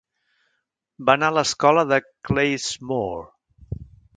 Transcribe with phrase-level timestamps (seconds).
[1.09, 2.01] Va anar a l'escola de
[2.31, 3.85] Clayesmore.